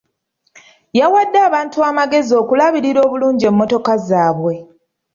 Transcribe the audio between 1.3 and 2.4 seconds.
abantu amagezi